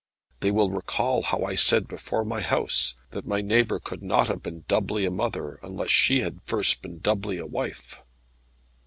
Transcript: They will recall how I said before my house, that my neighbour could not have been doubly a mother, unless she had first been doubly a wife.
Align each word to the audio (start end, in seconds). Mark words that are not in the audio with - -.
They 0.39 0.49
will 0.49 0.71
recall 0.71 1.21
how 1.21 1.43
I 1.43 1.53
said 1.53 1.87
before 1.87 2.25
my 2.25 2.41
house, 2.41 2.95
that 3.11 3.27
my 3.27 3.39
neighbour 3.41 3.79
could 3.79 4.01
not 4.01 4.29
have 4.29 4.41
been 4.41 4.65
doubly 4.67 5.05
a 5.05 5.11
mother, 5.11 5.59
unless 5.61 5.91
she 5.91 6.21
had 6.21 6.39
first 6.43 6.81
been 6.81 6.97
doubly 6.97 7.37
a 7.37 7.45
wife. 7.45 8.01